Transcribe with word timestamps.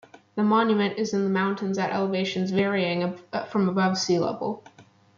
The 0.33 0.41
monument 0.41 0.97
is 0.97 1.13
in 1.13 1.21
the 1.23 1.29
mountains 1.29 1.77
at 1.77 1.91
elevations 1.91 2.49
varying 2.49 3.19
from 3.51 3.69
above 3.69 3.99
sea 3.99 4.17
level. 4.17 4.63